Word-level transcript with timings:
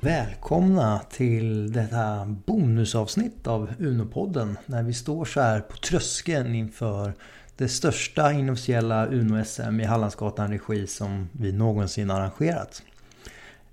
Välkomna 0.00 1.00
till 1.10 1.72
detta 1.72 2.36
bonusavsnitt 2.46 3.46
av 3.46 3.70
Unopodden 3.78 4.58
när 4.66 4.82
vi 4.82 4.94
står 4.94 5.24
så 5.24 5.40
här 5.40 5.60
på 5.60 5.76
tröskeln 5.76 6.54
inför 6.54 7.12
det 7.56 7.68
största 7.68 8.32
inofficiella 8.32 9.06
Uno-SM 9.06 9.80
i 9.80 9.84
Hallandsgatan 9.84 10.50
regi 10.50 10.86
som 10.86 11.28
vi 11.32 11.52
någonsin 11.52 12.10
arrangerat. 12.10 12.82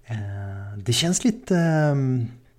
Eh, 0.05 0.77
det 0.77 0.93
känns 0.93 1.23
lite 1.23 1.55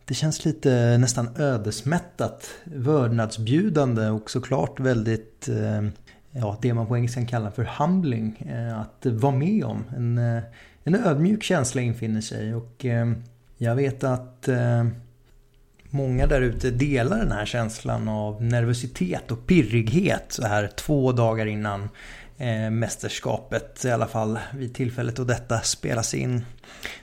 det 0.05 0.15
känns 0.15 0.45
lite 0.45 0.99
nästan 0.99 1.29
ödesmättat, 1.37 2.51
vördnadsbjudande 2.65 4.09
och 4.09 4.31
såklart 4.31 4.81
väldigt, 4.81 5.49
eh, 5.49 5.89
ja 6.31 6.59
det 6.63 6.75
man 6.75 6.87
på 6.87 6.97
engelska 6.97 7.27
kallar 7.27 7.51
för 7.51 7.65
humbling, 7.79 8.39
eh, 8.39 8.81
att 8.81 9.07
vara 9.07 9.37
med 9.37 9.65
om. 9.65 9.85
En, 9.97 10.19
en 10.85 10.95
ödmjuk 10.95 11.43
känsla 11.43 11.81
infinner 11.81 12.21
sig 12.21 12.55
och 12.55 12.85
jag 13.59 13.75
vet 13.75 14.05
att 14.05 14.49
eh, 14.49 14.87
många 15.91 16.27
där 16.27 16.41
ute 16.41 16.71
delar 16.71 17.19
den 17.19 17.33
här 17.33 17.47
känslan 17.47 18.09
av 18.09 18.43
nervositet 18.43 19.31
och 19.31 19.47
pirrighet 19.47 20.25
så 20.29 20.47
här 20.47 20.71
två 20.77 21.13
dagar 21.13 21.47
innan 21.47 21.89
eh, 22.39 22.71
mästerskapet, 22.71 23.85
i 23.85 23.91
alla 23.91 24.07
fall 24.07 24.39
vid 24.55 24.75
tillfället 24.75 25.17
då 25.17 25.25
detta 25.25 25.61
spelas 25.61 26.15
in. 26.15 26.45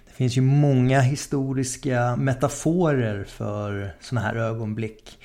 Det 0.08 0.14
finns 0.14 0.38
ju 0.38 0.42
många 0.42 1.02
historiska 1.02 2.16
metaforer 2.16 3.24
för 3.24 3.96
sådana 4.02 4.28
här 4.28 4.36
ögonblick. 4.36 5.20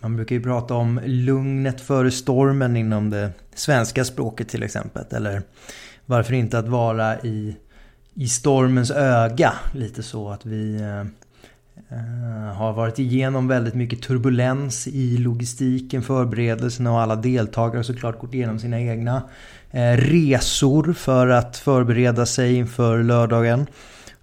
Man 0.00 0.16
brukar 0.16 0.36
ju 0.36 0.42
prata 0.42 0.74
om 0.74 1.00
lugnet 1.04 1.80
före 1.80 2.10
stormen 2.10 2.76
inom 2.76 3.10
det 3.10 3.30
svenska 3.54 4.04
språket 4.04 4.48
till 4.48 4.62
exempel. 4.62 5.04
Eller 5.10 5.42
varför 6.06 6.34
inte 6.34 6.58
att 6.58 6.68
vara 6.68 7.20
i, 7.20 7.56
i 8.14 8.28
stormens 8.28 8.90
öga. 8.90 9.52
Lite 9.72 10.02
så 10.02 10.30
att 10.30 10.46
vi 10.46 10.74
eh, 10.74 11.00
eh, 11.98 12.54
har 12.54 12.72
varit 12.72 12.98
igenom 12.98 13.48
väldigt 13.48 13.74
mycket 13.74 14.02
turbulens 14.02 14.86
i 14.86 15.16
logistiken, 15.16 16.02
förberedelserna 16.02 16.92
och 16.92 17.00
alla 17.00 17.16
deltagare 17.16 17.78
har 17.78 17.82
såklart 17.82 18.18
gått 18.18 18.34
igenom 18.34 18.58
sina 18.58 18.80
egna 18.80 19.22
eh, 19.70 19.96
resor 19.96 20.92
för 20.92 21.28
att 21.28 21.56
förbereda 21.56 22.26
sig 22.26 22.54
inför 22.54 23.02
lördagen. 23.02 23.66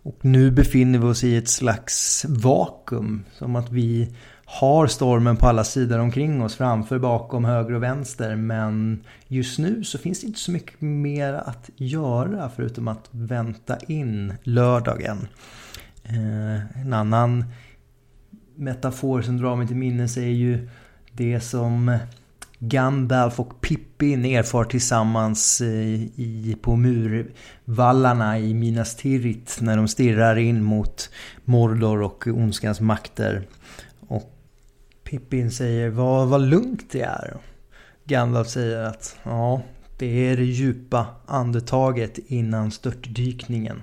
Och 0.03 0.17
nu 0.21 0.51
befinner 0.51 0.99
vi 0.99 1.05
oss 1.05 1.23
i 1.23 1.37
ett 1.37 1.49
slags 1.49 2.25
vakuum. 2.29 3.23
Som 3.37 3.55
att 3.55 3.71
vi 3.71 4.15
har 4.53 4.87
stormen 4.87 5.37
på 5.37 5.47
alla 5.47 5.63
sidor 5.63 5.99
omkring 5.99 6.41
oss, 6.41 6.55
framför, 6.55 6.99
bakom, 6.99 7.45
höger 7.45 7.73
och 7.73 7.83
vänster. 7.83 8.35
Men 8.35 9.03
just 9.27 9.59
nu 9.59 9.83
så 9.83 9.97
finns 9.97 10.21
det 10.21 10.27
inte 10.27 10.39
så 10.39 10.51
mycket 10.51 10.81
mer 10.81 11.33
att 11.33 11.69
göra 11.75 12.51
förutom 12.55 12.87
att 12.87 13.09
vänta 13.11 13.77
in 13.87 14.33
lördagen. 14.43 15.27
Eh, 16.03 16.81
en 16.81 16.93
annan 16.93 17.45
metafor 18.55 19.21
som 19.21 19.37
drar 19.37 19.55
mig 19.55 19.67
till 19.67 19.75
minnes 19.75 20.17
är 20.17 20.21
ju 20.21 20.69
det 21.11 21.39
som 21.39 21.97
Gandalf 22.59 23.39
och 23.39 23.61
Pippin 23.61 24.25
erfar 24.25 24.63
tillsammans 24.63 25.61
eh, 25.61 25.67
i, 26.15 26.57
på 26.61 26.75
murvallarna 26.75 28.39
i 28.39 28.53
Minas 28.53 28.95
Tirith 28.95 29.63
när 29.63 29.77
de 29.77 29.87
stirrar 29.87 30.35
in 30.35 30.63
mot 30.63 31.09
Mordor 31.45 32.01
och 32.01 32.27
ondskans 32.27 32.81
makter. 32.81 33.47
Pippin 35.11 35.51
säger 35.51 35.89
vad, 35.89 36.27
vad 36.27 36.41
lugnt 36.41 36.91
det 36.91 37.01
är. 37.01 37.37
Gandalf 38.03 38.47
säger 38.47 38.83
att 38.83 39.17
ja, 39.23 39.61
det 39.97 40.05
är 40.05 40.37
det 40.37 40.43
djupa 40.43 41.05
andetaget 41.25 42.17
innan 42.27 42.71
störtdykningen. 42.71 43.81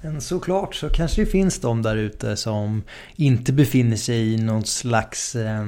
Men 0.00 0.20
såklart 0.20 0.74
så 0.74 0.90
kanske 0.90 1.22
det 1.22 1.30
finns 1.30 1.60
de 1.60 1.82
där 1.82 1.96
ute 1.96 2.36
som 2.36 2.82
inte 3.16 3.52
befinner 3.52 3.96
sig 3.96 4.34
i 4.34 4.36
någon 4.36 4.64
slags 4.64 5.34
eh, 5.34 5.66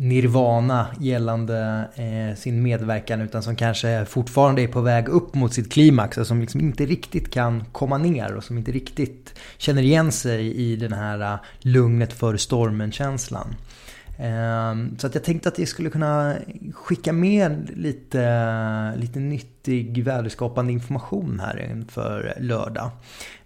nirvana 0.00 0.86
gällande 1.00 1.88
eh, 1.94 2.36
sin 2.36 2.62
medverkan 2.62 3.20
utan 3.20 3.42
som 3.42 3.56
kanske 3.56 4.04
fortfarande 4.04 4.62
är 4.62 4.68
på 4.68 4.80
väg 4.80 5.08
upp 5.08 5.34
mot 5.34 5.54
sitt 5.54 5.72
klimax 5.72 6.18
och 6.18 6.26
som 6.26 6.40
liksom 6.40 6.60
inte 6.60 6.86
riktigt 6.86 7.30
kan 7.30 7.64
komma 7.72 7.98
ner 7.98 8.34
och 8.34 8.44
som 8.44 8.58
inte 8.58 8.72
riktigt 8.72 9.34
känner 9.56 9.82
igen 9.82 10.12
sig 10.12 10.54
i 10.54 10.76
den 10.76 10.92
här 10.92 11.32
uh, 11.32 11.38
lugnet 11.60 12.12
för 12.12 12.36
stormen-känslan. 12.36 13.54
Ehm, 14.18 14.98
så 14.98 15.06
att 15.06 15.14
jag 15.14 15.24
tänkte 15.24 15.48
att 15.48 15.58
jag 15.58 15.68
skulle 15.68 15.90
kunna 15.90 16.36
skicka 16.74 17.12
med 17.12 17.70
lite, 17.76 18.96
lite 18.96 19.18
nyttig 19.18 20.04
väderskapande 20.04 20.72
information 20.72 21.40
här 21.40 21.70
inför 21.70 22.34
lördag. 22.40 22.90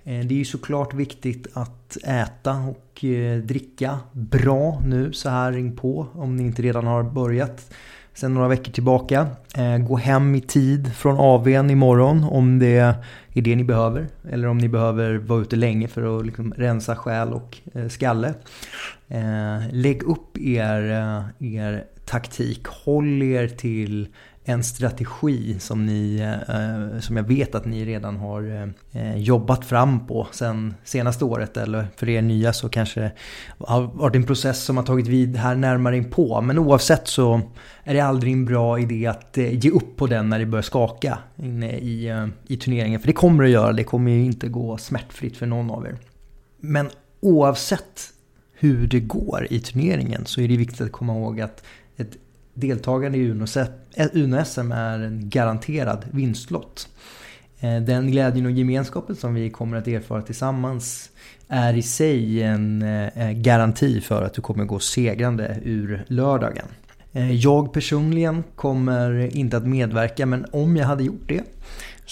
Eh, 0.05 0.27
det 0.27 0.35
är 0.35 0.39
ju 0.39 0.45
såklart 0.45 0.95
viktigt 0.95 1.47
att 1.53 1.97
äta 2.05 2.53
och 2.53 3.05
eh, 3.05 3.39
dricka 3.39 3.99
bra 4.13 4.83
nu 4.85 5.13
så 5.13 5.29
här 5.29 5.53
ring 5.53 5.77
på 5.77 6.07
om 6.15 6.37
ni 6.37 6.43
inte 6.43 6.63
redan 6.63 6.87
har 6.87 7.03
börjat 7.03 7.73
sen 8.15 8.35
några 8.35 8.49
veckor 8.49 8.73
tillbaka. 8.73 9.27
Eh, 9.57 9.79
gå 9.79 9.97
hem 9.97 10.35
i 10.35 10.41
tid 10.41 10.95
från 10.95 11.17
AWn 11.19 11.71
imorgon 11.71 12.25
om 12.25 12.59
det 12.59 12.77
är 12.79 12.95
det 13.43 13.57
ni 13.57 13.65
behöver. 13.65 14.09
Eller 14.31 14.49
om 14.49 14.59
ni 14.59 14.69
behöver 14.69 15.15
vara 15.15 15.41
ute 15.41 15.57
länge 15.57 15.89
för 15.89 16.19
att 16.19 16.27
liksom 16.27 16.53
rensa 16.57 16.97
själ 16.97 17.33
och 17.33 17.59
skalle. 17.91 18.35
Lägg 19.71 20.03
upp 20.03 20.39
er, 20.39 20.81
er 21.39 21.85
taktik. 22.05 22.67
Håll 22.67 23.23
er 23.23 23.49
till 23.49 24.09
en 24.45 24.65
strategi 24.65 25.59
som, 25.59 25.87
ni, 25.87 26.21
eh, 26.49 27.01
som 27.01 27.17
jag 27.17 27.25
vet 27.25 27.55
att 27.55 27.65
ni 27.65 27.85
redan 27.85 28.17
har 28.17 28.73
eh, 28.93 29.17
jobbat 29.17 29.65
fram 29.65 30.07
på 30.07 30.27
sen 30.33 30.75
senaste 30.85 31.25
året. 31.25 31.57
Eller 31.57 31.87
för 31.97 32.09
er 32.09 32.23
nya 32.23 32.53
så 32.53 32.69
kanske 32.69 33.13
har 33.59 33.83
varit 33.83 34.17
en 34.17 34.27
process 34.27 34.65
som 34.65 34.77
har 34.77 34.85
tagit 34.85 35.07
vid 35.07 35.37
här 35.37 35.55
närmare 35.55 35.97
in 35.97 36.11
på. 36.11 36.41
Men 36.41 36.59
oavsett 36.59 37.09
så 37.09 37.41
är 37.85 37.95
det 37.95 38.01
aldrig 38.01 38.33
en 38.33 38.45
bra 38.45 38.79
idé 38.79 39.07
att 39.07 39.39
eh, 39.39 39.65
ge 39.65 39.71
upp 39.71 39.97
på 39.97 40.07
den 40.07 40.29
när 40.29 40.39
det 40.39 40.47
börjar 40.47 40.63
skaka 40.63 41.19
inne 41.37 41.79
i, 41.79 42.09
eh, 42.09 42.27
i 42.47 42.57
turneringen. 42.57 43.01
För 43.01 43.07
det 43.07 43.13
kommer 43.13 43.43
det 43.43 43.49
att 43.49 43.53
göra, 43.53 43.73
det 43.73 43.85
kommer 43.85 44.11
ju 44.11 44.25
inte 44.25 44.49
gå 44.49 44.77
smärtfritt 44.77 45.37
för 45.37 45.47
någon 45.47 45.71
av 45.71 45.87
er. 45.87 45.97
Men 46.61 46.91
oavsett 47.21 48.13
hur 48.53 48.87
det 48.87 49.01
går 49.01 49.47
i 49.51 49.61
turneringen 49.61 50.27
så 50.27 50.41
är 50.41 50.49
det 50.49 50.57
viktigt 50.57 50.81
att 50.81 50.93
komma 50.93 51.13
ihåg 51.13 51.41
att 51.41 51.65
ett 51.97 52.17
deltagande 52.55 53.19
i 53.19 53.31
Uno-SM 54.13 54.73
eh, 54.73 54.79
är 54.79 54.99
en 54.99 55.31
garanterad 55.31 56.05
vinstlott. 56.11 56.89
Eh, 57.61 57.81
den 57.81 58.11
glädjen 58.11 58.47
och 58.47 58.53
gemenskapen 58.53 59.17
som 59.17 59.35
vi 59.35 59.51
kommer 59.51 59.77
att 59.77 59.89
erfara 59.89 60.23
tillsammans 60.23 61.11
är 61.49 61.75
i 61.75 61.83
sig 61.83 62.43
en 62.43 62.83
eh, 62.83 63.31
garanti 63.31 64.01
för 64.01 64.23
att 64.23 64.35
du 64.35 64.41
kommer 64.43 64.65
gå 64.65 64.79
segrande 64.79 65.61
ur 65.65 66.05
lördagen. 66.09 66.67
Jag 67.41 67.73
personligen 67.73 68.45
kommer 68.57 69.37
inte 69.37 69.57
att 69.57 69.67
medverka 69.67 70.27
men 70.27 70.47
om 70.53 70.77
jag 70.77 70.87
hade 70.87 71.05
gjort 71.05 71.29
det 71.29 71.43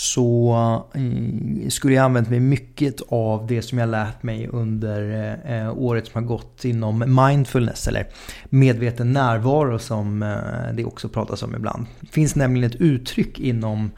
så 0.00 0.55
eh, 0.94 1.69
skulle 1.69 1.94
jag 1.94 2.05
använt 2.05 2.31
mig 2.31 2.41
mycket 2.41 3.00
av 3.09 3.47
det 3.47 3.62
som 3.62 3.78
jag 3.78 3.88
lärt 3.88 4.22
mig 4.22 4.49
under 4.49 5.33
eh, 5.44 5.78
året 5.78 6.06
som 6.06 6.22
har 6.22 6.28
gått 6.28 6.65
inom 6.65 7.27
mindfulness 7.28 7.88
eller 7.88 8.06
medveten 8.44 9.12
närvaro 9.12 9.78
som 9.78 10.22
eh, 10.22 10.75
det 10.75 10.84
också 10.84 11.09
pratas 11.09 11.43
om 11.43 11.55
ibland. 11.55 11.87
Det 12.00 12.12
finns 12.12 12.34
nämligen 12.34 12.71
ett 12.71 12.81
uttryck 12.81 13.41
inom 13.41 13.91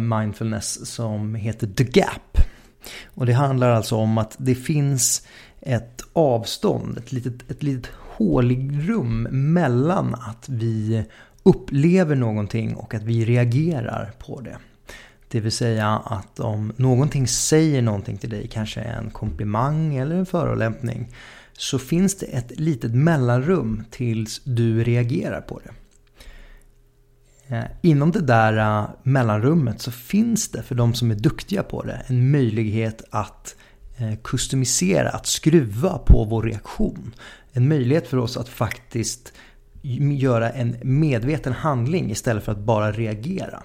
mindfulness 0.00 0.94
som 0.94 1.34
heter 1.34 1.66
the 1.66 1.84
gap. 1.84 2.38
Och 3.06 3.26
det 3.26 3.32
handlar 3.32 3.70
alltså 3.70 3.96
om 3.96 4.18
att 4.18 4.36
det 4.38 4.54
finns 4.54 5.26
ett 5.60 6.02
avstånd, 6.12 6.98
ett 6.98 7.12
litet, 7.12 7.50
ett 7.50 7.62
litet 7.62 7.90
håligrum 8.16 9.22
mellan 9.30 10.14
att 10.14 10.48
vi 10.48 11.04
upplever 11.42 12.16
någonting 12.16 12.74
och 12.74 12.94
att 12.94 13.02
vi 13.02 13.24
reagerar 13.24 14.12
på 14.18 14.40
det. 14.40 14.56
Det 15.28 15.40
vill 15.40 15.52
säga 15.52 15.88
att 15.88 16.40
om 16.40 16.72
någonting 16.76 17.26
säger 17.26 17.82
någonting 17.82 18.18
till 18.18 18.30
dig, 18.30 18.48
kanske 18.48 18.80
en 18.80 19.10
komplimang 19.10 19.96
eller 19.96 20.16
en 20.16 20.26
förolämpning, 20.26 21.14
så 21.52 21.78
finns 21.78 22.14
det 22.14 22.26
ett 22.26 22.60
litet 22.60 22.94
mellanrum 22.94 23.84
tills 23.90 24.40
du 24.44 24.84
reagerar 24.84 25.40
på 25.40 25.60
det. 25.64 25.70
Eh, 27.48 27.64
inom 27.82 28.10
det 28.10 28.20
där 28.20 28.56
eh, 28.58 28.88
mellanrummet 29.02 29.80
så 29.80 29.90
finns 29.90 30.48
det 30.48 30.62
för 30.62 30.74
de 30.74 30.94
som 30.94 31.10
är 31.10 31.14
duktiga 31.14 31.62
på 31.62 31.82
det 31.82 32.02
en 32.06 32.30
möjlighet 32.30 33.02
att 33.10 33.56
eh, 33.96 34.14
kustomisera, 34.24 35.10
att 35.10 35.26
skruva 35.26 35.98
på 35.98 36.24
vår 36.24 36.42
reaktion. 36.42 37.14
En 37.52 37.68
möjlighet 37.68 38.08
för 38.08 38.16
oss 38.16 38.36
att 38.36 38.48
faktiskt 38.48 39.32
göra 40.16 40.50
en 40.50 40.76
medveten 40.82 41.52
handling 41.52 42.10
istället 42.10 42.44
för 42.44 42.52
att 42.52 42.58
bara 42.58 42.92
reagera. 42.92 43.62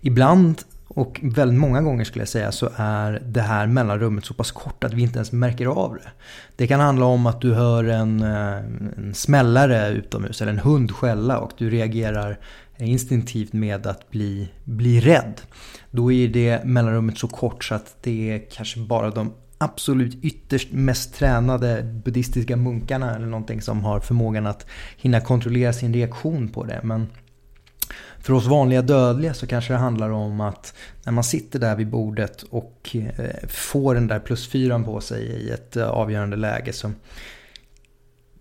Ibland 0.00 0.62
och 0.94 1.20
väldigt 1.22 1.58
många 1.58 1.82
gånger 1.82 2.04
skulle 2.04 2.20
jag 2.20 2.28
säga 2.28 2.52
så 2.52 2.70
är 2.76 3.22
det 3.26 3.40
här 3.40 3.66
mellanrummet 3.66 4.24
så 4.24 4.34
pass 4.34 4.50
kort 4.52 4.84
att 4.84 4.92
vi 4.92 5.02
inte 5.02 5.16
ens 5.16 5.32
märker 5.32 5.66
av 5.66 5.94
det. 5.94 6.10
Det 6.56 6.66
kan 6.66 6.80
handla 6.80 7.04
om 7.04 7.26
att 7.26 7.40
du 7.40 7.54
hör 7.54 7.84
en, 7.84 8.22
eh, 8.22 8.56
en 8.96 9.14
smällare 9.14 9.88
utomhus 9.88 10.42
eller 10.42 10.52
en 10.52 10.58
hund 10.58 10.92
skälla 10.92 11.38
och 11.38 11.52
du 11.58 11.70
reagerar 11.70 12.38
instinktivt 12.78 13.52
med 13.52 13.86
att 13.86 14.10
bli, 14.10 14.48
bli 14.64 15.00
rädd. 15.00 15.40
Då 15.90 16.12
är 16.12 16.28
det 16.28 16.64
mellanrummet 16.64 17.18
så 17.18 17.28
kort 17.28 17.64
så 17.64 17.74
att 17.74 17.96
det 18.02 18.30
är 18.30 18.50
kanske 18.50 18.80
bara 18.80 19.10
de 19.10 19.32
absolut 19.58 20.24
ytterst 20.24 20.72
mest 20.72 21.14
tränade 21.14 21.82
buddhistiska 22.04 22.56
munkarna 22.56 23.16
eller 23.16 23.26
någonting 23.26 23.62
som 23.62 23.84
har 23.84 24.00
förmågan 24.00 24.46
att 24.46 24.66
hinna 24.96 25.20
kontrollera 25.20 25.72
sin 25.72 25.94
reaktion 25.94 26.48
på 26.48 26.64
det. 26.64 26.80
Men 26.82 27.06
för 28.24 28.32
oss 28.32 28.46
vanliga 28.46 28.82
dödliga 28.82 29.34
så 29.34 29.46
kanske 29.46 29.72
det 29.72 29.78
handlar 29.78 30.10
om 30.10 30.40
att 30.40 30.74
när 31.04 31.12
man 31.12 31.24
sitter 31.24 31.58
där 31.58 31.76
vid 31.76 31.90
bordet 31.90 32.42
och 32.42 32.96
eh, 33.16 33.48
får 33.48 33.94
den 33.94 34.06
där 34.06 34.20
plusfyran 34.20 34.84
på 34.84 35.00
sig 35.00 35.22
i 35.24 35.50
ett 35.50 35.76
eh, 35.76 35.88
avgörande 35.88 36.36
läge 36.36 36.72
så 36.72 36.90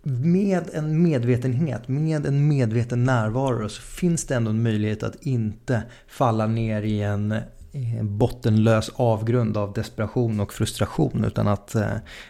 med 0.04 0.64
en 0.74 1.04
medvetenhet, 1.04 1.88
med 1.88 2.26
en 2.26 2.48
medveten 2.48 3.04
närvaro 3.04 3.70
så 3.70 3.82
finns 3.82 4.26
det 4.26 4.36
ändå 4.36 4.50
en 4.50 4.64
möjlighet 4.64 5.04
att 5.04 5.16
inte 5.26 5.84
falla 6.08 6.48
ner 6.48 6.82
i 6.82 7.02
en 7.02 7.32
eh, 7.32 8.04
bottenlös 8.04 8.92
avgrund 8.96 9.58
av 9.58 9.74
desperation 9.74 10.40
och 10.40 10.54
frustration 10.54 11.26
utan 11.26 11.48
att 11.48 11.76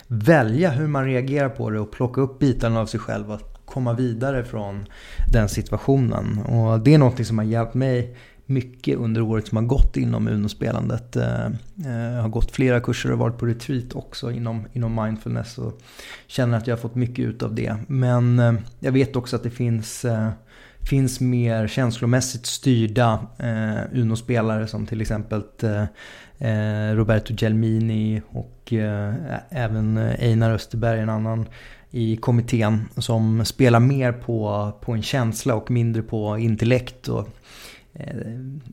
välja 0.07 0.71
hur 0.71 0.87
man 0.87 1.05
reagerar 1.05 1.49
på 1.49 1.69
det 1.69 1.79
och 1.79 1.91
plocka 1.91 2.21
upp 2.21 2.39
bitarna 2.39 2.79
av 2.79 2.85
sig 2.85 2.99
själv 2.99 3.31
komma 3.73 3.93
vidare 3.93 4.43
från 4.43 4.85
den 5.31 5.49
situationen. 5.49 6.39
Och 6.39 6.79
det 6.79 6.93
är 6.93 6.97
något 6.97 7.27
som 7.27 7.37
har 7.37 7.45
hjälpt 7.45 7.73
mig 7.73 8.15
mycket 8.45 8.97
under 8.97 9.21
året 9.21 9.47
som 9.47 9.57
har 9.57 9.63
gått 9.63 9.97
inom 9.97 10.27
Uno-spelandet. 10.27 11.15
Jag 11.75 12.21
har 12.21 12.29
gått 12.29 12.51
flera 12.51 12.79
kurser 12.79 13.11
och 13.11 13.19
varit 13.19 13.37
på 13.37 13.45
retreat 13.45 13.93
också 13.95 14.31
inom, 14.31 14.65
inom 14.73 15.03
mindfulness 15.03 15.57
och 15.57 15.81
känner 16.27 16.57
att 16.57 16.67
jag 16.67 16.75
har 16.75 16.81
fått 16.81 16.95
mycket 16.95 17.25
ut 17.25 17.43
av 17.43 17.55
det. 17.55 17.75
Men 17.87 18.39
eh, 18.39 18.53
jag 18.79 18.91
vet 18.91 19.15
också 19.15 19.35
att 19.35 19.43
det 19.43 19.49
finns 19.49 20.05
finns 20.89 21.19
mer 21.19 21.67
känslomässigt 21.67 22.45
styrda 22.45 23.19
Uno-spelare 23.91 24.67
som 24.67 24.85
till 24.85 25.01
exempel 25.01 25.43
Roberto 26.93 27.33
Gelmini 27.37 28.21
och 28.29 28.73
även 29.49 29.97
Einar 29.97 30.51
Österberg, 30.51 30.99
en 30.99 31.09
annan 31.09 31.45
i 31.95 32.15
kommittén 32.17 32.89
som 32.97 33.45
spelar 33.45 33.79
mer 33.79 34.11
på, 34.11 34.71
på 34.81 34.91
en 34.91 35.03
känsla 35.03 35.55
och 35.55 35.71
mindre 35.71 36.01
på 36.01 36.37
intellekt. 36.37 37.07
Och 37.07 37.29
Eh, 37.95 38.15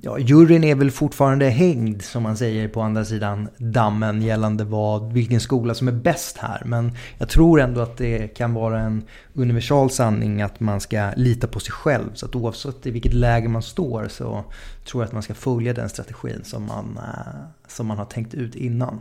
ja, 0.01 0.19
juryn 0.19 0.65
är 0.65 0.75
väl 0.75 0.91
fortfarande 0.91 1.49
hängd 1.49 2.03
som 2.03 2.23
man 2.23 2.37
säger 2.37 2.69
på 2.69 2.83
andra 2.83 3.05
sidan 3.05 3.49
dammen 3.59 4.23
gällande 4.23 4.65
vad, 4.65 5.13
vilken 5.13 5.41
skola 5.41 5.75
som 5.75 5.89
är 5.89 5.93
bäst 5.93 6.39
här. 6.39 6.63
Men 6.65 6.93
jag 7.19 7.29
tror 7.29 7.61
ändå 7.61 7.81
att 7.81 7.97
det 7.97 8.29
kan 8.29 8.55
vara 8.55 8.81
en 8.81 9.03
universal 9.35 9.91
sanning 9.91 10.43
att 10.43 10.61
man 10.61 10.81
ska 10.81 11.11
lita 11.17 11.47
på 11.47 11.61
sig 11.61 11.73
själv. 11.73 12.15
Så 12.15 12.27
att 12.27 12.35
oavsett 12.35 12.87
i 12.87 12.91
vilket 12.91 13.15
läge 13.15 13.49
man 13.49 13.63
står 13.63 14.09
så 14.09 14.45
tror 14.85 15.03
jag 15.03 15.07
att 15.07 15.13
man 15.13 15.23
ska 15.23 15.35
följa 15.35 15.73
den 15.73 15.89
strategin 15.89 16.41
som 16.45 16.67
man, 16.67 16.99
eh, 17.03 17.41
som 17.69 17.87
man 17.87 17.99
har 17.99 18.05
tänkt 18.05 18.35
ut 18.35 18.55
innan. 18.55 19.01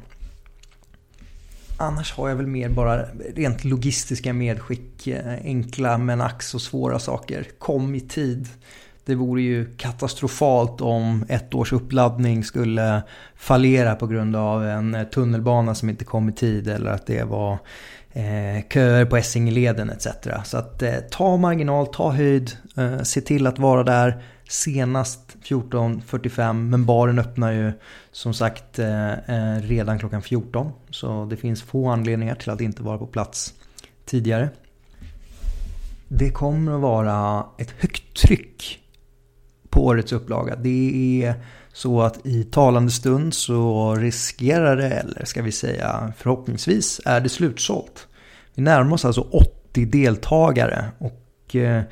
Annars 1.82 2.14
har 2.14 2.30
jag 2.30 2.36
väl 2.36 2.48
mer 2.48 2.70
bara 2.70 3.06
rent 3.36 3.64
logistiska 3.64 4.34
medskick. 4.34 5.08
Eh, 5.08 5.34
enkla 5.44 5.98
men 5.98 6.22
ack 6.22 6.44
så 6.44 6.60
svåra 6.60 7.00
saker. 7.00 7.48
Kom 7.60 7.96
i 7.96 8.00
tid. 8.00 8.48
Det 9.06 9.16
vore 9.16 9.42
ju 9.42 9.76
katastrofalt 9.78 10.82
om 10.82 11.26
ett 11.30 11.54
års 11.54 11.74
uppladdning 11.74 12.44
skulle 12.44 13.04
fallera 13.36 13.96
på 13.96 14.08
grund 14.08 14.36
av 14.36 14.66
en 14.66 14.96
eh, 14.96 15.04
tunnelbana 15.04 15.76
som 15.76 15.90
inte 15.90 16.06
kom 16.06 16.30
i 16.30 16.32
tid 16.32 16.68
eller 16.68 16.92
att 16.92 17.06
det 17.06 17.24
var 17.24 17.58
eh, 18.12 18.68
köer 18.74 19.06
på 19.06 19.18
Essingeleden 19.18 19.90
etc. 19.90 20.08
Så 20.44 20.58
att 20.58 20.82
eh, 20.82 20.96
ta 21.12 21.38
marginal, 21.38 21.88
ta 21.88 22.12
höjd, 22.12 22.52
eh, 22.78 23.02
se 23.02 23.22
till 23.22 23.48
att 23.48 23.60
vara 23.60 23.84
där 23.84 24.24
senast 24.50 25.38
14.45 25.44 26.54
men 26.54 26.86
baren 26.86 27.20
öppnar 27.20 27.52
ju 27.52 27.72
som 28.12 28.34
sagt 28.34 28.80
eh, 28.80 29.14
eh 29.14 29.62
redan 29.62 30.00
klockan 30.00 30.22
14 30.22 30.72
så 30.90 31.26
det 31.26 31.38
finns 31.38 31.64
få 31.64 31.88
anledningar 31.88 32.36
till 32.36 32.50
att 32.50 32.62
inte 32.62 32.84
vara 32.84 32.98
på 32.98 33.08
plats 33.08 33.54
tidigare. 34.06 34.50
Det 36.08 36.32
kommer 36.32 36.76
att 36.76 36.82
vara 36.82 37.46
ett 37.58 37.74
högt 37.80 38.18
tryck 38.18 38.80
på 39.70 39.86
årets 39.86 40.12
upplaga. 40.12 40.56
Det 40.56 41.24
är 41.24 41.34
så 41.74 42.02
att 42.02 42.26
i 42.26 42.44
talande 42.44 42.92
stund 42.92 43.34
så 43.34 43.96
riskerar 43.96 44.78
det, 44.78 44.90
eller 44.90 45.26
ska 45.26 45.42
vi 45.42 45.52
säga 45.52 46.14
förhoppningsvis, 46.18 47.02
är 47.06 47.22
det 47.22 47.30
slutsålt. 47.30 48.08
Vi 48.56 48.62
närmar 48.62 48.94
oss 48.94 49.06
alltså 49.06 49.22
80 49.22 49.86
deltagare 49.86 50.86
och 50.98 51.56
eh, 51.56 51.84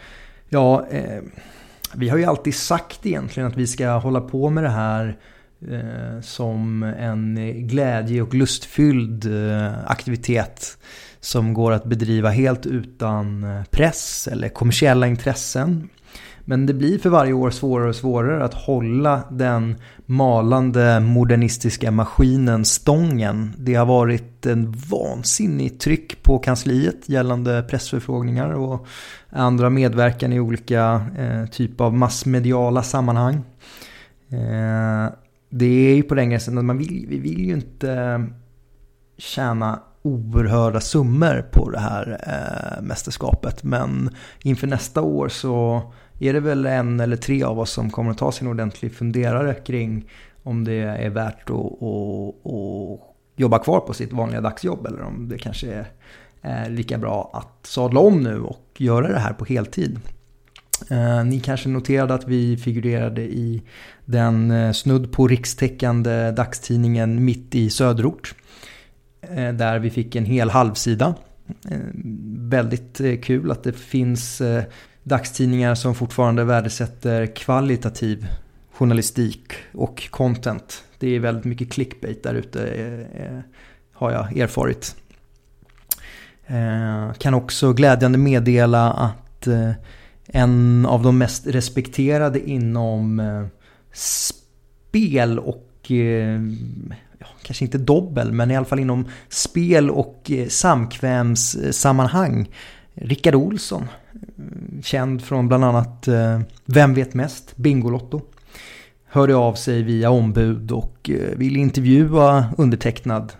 ja, 0.50 0.88
eh, 0.88 1.22
vi 1.98 2.10
har 2.10 2.18
ju 2.18 2.26
alltid 2.26 2.56
sagt 2.56 3.06
egentligen 3.06 3.48
att 3.50 3.58
vi 3.58 3.68
ska 3.68 3.90
hålla 3.90 4.22
på 4.22 4.50
med 4.50 4.64
det 4.64 4.70
här 4.70 5.18
eh, 5.72 6.22
som 6.22 6.84
en 6.84 7.36
glädje 7.68 8.22
och 8.22 8.34
lustfylld 8.34 9.26
eh, 9.26 9.74
aktivitet 9.86 10.78
som 11.20 11.54
går 11.54 11.72
att 11.72 11.86
bedriva 11.86 12.30
helt 12.30 12.66
utan 12.66 13.44
eh, 13.44 13.64
press 13.64 14.28
eller 14.32 14.50
kommersiella 14.50 15.08
intressen. 15.08 15.90
Men 16.50 16.66
det 16.66 16.74
blir 16.74 17.00
för 17.00 17.10
varje 17.10 17.34
år 17.34 17.50
svårare 17.50 17.90
och 17.90 17.96
svårare 17.96 18.44
att 18.44 18.54
hålla 18.54 19.24
den 19.32 19.76
malande 20.06 21.00
modernistiska 21.00 21.92
maskinen 21.92 22.66
stången. 22.66 23.54
Det 23.58 23.76
har 23.76 23.86
varit 23.86 24.46
en 24.46 24.72
vansinnig 24.72 25.80
tryck 25.80 26.24
på 26.24 26.40
kansliet 26.40 27.10
gällande 27.10 27.64
pressförfrågningar 27.70 28.50
och 28.54 28.88
andra 29.30 29.70
medverkan 29.70 30.34
i 30.34 30.40
olika 30.40 31.06
eh, 31.18 31.46
typer 31.46 31.86
av 31.86 31.94
massmediala 31.94 32.84
sammanhang. 32.84 33.36
Eh, 34.30 35.14
det 35.50 35.90
är 35.92 35.96
ju 35.96 36.04
på 36.04 36.16
den 36.16 36.30
gränsen 36.30 36.58
att 36.58 36.66
man 36.66 36.78
vill, 36.78 37.06
vi 37.10 37.20
vill 37.20 37.46
ju 37.46 37.54
inte 37.54 37.92
eh, 37.92 38.20
tjäna 39.18 39.80
oerhörda 40.02 40.80
summor 40.80 41.46
på 41.52 41.70
det 41.70 41.80
här 41.80 42.20
eh, 42.28 42.84
mästerskapet. 42.84 43.64
Men 43.64 44.10
inför 44.44 44.68
nästa 44.68 45.02
år 45.02 45.30
så 45.30 45.82
är 46.20 46.34
det 46.34 46.40
väl 46.40 46.66
en 46.66 47.00
eller 47.00 47.16
tre 47.16 47.44
av 47.44 47.60
oss 47.60 47.72
som 47.72 47.90
kommer 47.90 48.12
att 48.12 48.18
ta 48.18 48.32
sig 48.32 48.46
en 48.46 48.52
ordentlig 48.52 48.94
funderare 48.94 49.54
kring 49.54 50.10
om 50.44 50.64
det 50.64 50.74
är 50.74 51.10
värt 51.10 51.50
att, 51.50 51.56
att, 51.56 52.52
att 52.52 53.00
jobba 53.36 53.60
kvar 53.60 53.80
på 53.80 53.94
sitt 53.94 54.14
vanliga 54.14 54.42
dagsjobb 54.42 54.86
eller 54.86 55.02
om 55.02 55.30
det 55.30 55.38
kanske 55.38 55.86
är, 56.42 56.70
lika 56.70 56.98
bra 56.98 57.30
att 57.34 57.66
sadla 57.68 58.00
om 58.00 58.24
nu 58.24 58.40
och 58.40 58.68
göra 58.78 59.08
det 59.08 59.20
här 59.20 59.34
på 59.34 59.46
heltid. 59.46 60.00
Eh, 60.90 61.24
ni 61.24 61.40
kanske 61.40 61.70
noterade 61.70 62.14
att 62.14 62.28
vi 62.28 62.58
figurerade 62.58 63.22
i 63.22 63.62
den 64.06 64.52
eh, 64.52 64.72
snudd 64.72 65.12
på 65.12 65.28
rikstäckande 65.28 66.32
dagstidningen 66.32 67.26
Mitt 67.26 67.56
i 67.56 67.70
söderort. 67.70 68.36
Eh, 69.22 69.54
där 69.54 69.80
vi 69.80 69.90
fick 69.90 70.16
en 70.16 70.26
hel 70.26 70.50
halvsida. 70.50 71.16
Väldigt 72.38 73.02
kul 73.24 73.52
att 73.52 73.64
det 73.64 73.74
finns 73.74 74.42
dagstidningar 75.08 75.76
som 75.76 75.96
fortfarande 75.96 76.44
värdesätter 76.44 77.26
kvalitativ 77.26 78.28
journalistik 78.72 79.54
och 79.74 80.12
content. 80.12 80.84
Det 81.00 81.16
är 81.16 81.20
väldigt 81.20 81.46
mycket 81.46 81.72
clickbait 81.72 82.24
där 82.24 82.34
ute 82.34 82.68
eh, 82.68 83.26
eh 83.26 83.40
har 83.94 84.12
jag 84.12 84.38
erfarit. 84.38 84.96
Eh, 86.48 87.14
kan 87.14 87.34
också 87.34 87.74
glädjande 87.74 88.18
meddela 88.18 88.92
att 88.92 89.48
eh, 89.48 89.72
en 90.28 90.86
av 90.86 91.04
de 91.04 91.18
mest 91.18 91.48
respekterade 91.48 92.50
inom 92.50 93.20
eh, 93.20 93.46
spel 93.94 95.40
och 95.40 95.92
ja, 97.20 97.28
kanske 97.42 97.66
inte 97.66 97.78
dobbel 97.78 98.32
men 98.32 98.52
i 98.52 98.56
alla 98.56 98.66
fall 98.66 98.80
inom 98.80 99.06
spel 99.30 99.90
och 99.90 100.32
samkvämssammanhang 100.50 102.50
Rickard 102.94 103.36
Olsson 103.36 103.88
känd 104.84 105.24
från 105.24 105.48
bland 105.48 105.64
annat 105.64 106.08
eh, 106.08 106.40
Vem 106.66 106.94
vet 106.94 107.14
mest? 107.14 107.58
Bingolotto. 107.58 108.22
Hörde 109.08 109.36
av 109.36 109.54
sig 109.54 109.84
via 109.84 110.10
ombud 110.10 110.72
och 110.72 111.10
eh, 111.10 111.38
vill 111.38 111.58
intervjua 111.58 112.46
undertecknad 112.58 113.34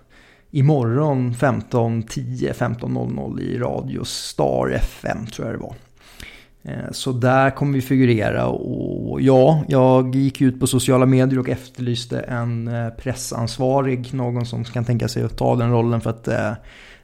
imorgon 0.52 1.34
15.10, 1.34 2.54
15.00 2.54 3.42
i 3.42 3.58
Radio 3.58 4.04
Star 4.04 4.70
FM 4.70 5.26
tror 5.26 5.48
jag 5.48 5.56
det 5.56 5.64
var. 5.64 5.76
Eh, 6.64 6.92
så 6.92 7.12
där 7.12 7.50
kommer 7.50 7.74
vi 7.74 7.82
figurera 7.82 8.48
och 8.48 9.22
ja, 9.22 9.64
jag 9.68 10.16
gick 10.16 10.42
ut 10.42 10.60
på 10.60 10.68
sociala 10.68 11.06
medier 11.06 11.40
och 11.40 11.50
efterlyste 11.50 12.20
en 12.20 12.68
eh, 12.68 12.90
pressansvarig, 12.90 14.14
någon 14.14 14.46
som 14.46 14.64
kan 14.64 14.86
tänka 14.86 15.08
sig 15.08 15.24
att 15.24 15.38
ta 15.38 15.56
den 15.56 15.72
rollen 15.72 16.02
för 16.02 16.10
att 16.10 16.28
eh, 16.28 16.54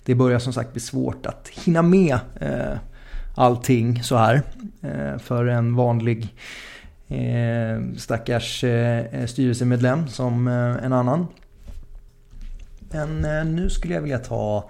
det 0.04 0.16
börjar 0.16 0.40
som 0.40 0.54
sagt 0.54 0.74
bli 0.74 0.82
svårt 0.82 1.26
att 1.26 1.48
hinna 1.48 1.82
med 1.82 2.20
eh, 2.42 2.78
allting 3.36 4.04
så 4.04 4.18
här. 4.18 4.42
Eh, 4.82 5.18
för 5.18 5.46
en 5.46 5.76
vanlig 5.76 6.36
eh, 7.08 7.96
stackars 7.98 8.64
eh, 8.64 9.26
styrelsemedlem 9.26 10.08
som 10.08 10.48
en 10.48 10.94
annan. 10.94 11.28
Men 12.80 13.22
nu 13.56 13.70
skulle 13.70 13.94
jag 13.94 14.02
vilja 14.02 14.20
ta 14.20 14.70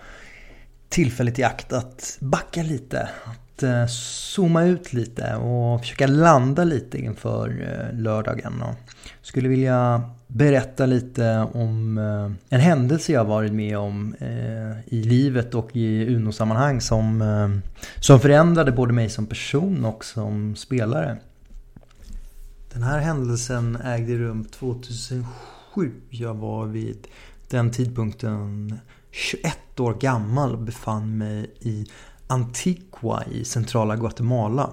tillfället 0.89 1.39
i 1.39 1.43
akt 1.43 1.73
att 1.73 2.17
backa 2.19 2.63
lite. 2.63 3.09
att 3.25 3.89
zooma 3.89 4.63
ut 4.63 4.93
lite 4.93 5.35
och 5.35 5.81
försöka 5.81 6.07
landa 6.07 6.63
lite 6.63 6.97
inför 6.97 7.49
lördagen. 7.93 8.61
Och 8.61 8.75
skulle 9.21 9.49
vilja 9.49 10.01
berätta 10.33 10.85
lite 10.85 11.47
om 11.53 11.97
eh, 11.97 12.55
en 12.55 12.61
händelse 12.61 13.13
jag 13.13 13.25
varit 13.25 13.53
med 13.53 13.77
om 13.77 14.15
eh, 14.19 14.93
i 14.93 15.03
livet 15.03 15.55
och 15.55 15.75
i 15.75 16.15
Uno-sammanhang 16.15 16.81
som, 16.81 17.21
eh, 17.21 17.71
som 17.99 18.19
förändrade 18.19 18.71
både 18.71 18.93
mig 18.93 19.09
som 19.09 19.25
person 19.25 19.85
och 19.85 20.05
som 20.05 20.55
spelare. 20.55 21.17
Den 22.73 22.83
här 22.83 22.99
händelsen 22.99 23.75
ägde 23.75 24.17
rum 24.17 24.45
2007. 24.45 25.25
Jag 26.09 26.33
var 26.33 26.65
vid 26.65 27.07
den 27.49 27.71
tidpunkten 27.71 28.77
21 29.11 29.79
år 29.79 29.93
gammal 29.93 30.51
och 30.51 30.61
befann 30.61 31.17
mig 31.17 31.51
i 31.59 31.85
Antigua 32.27 33.23
i 33.31 33.45
centrala 33.45 33.95
Guatemala. 33.95 34.69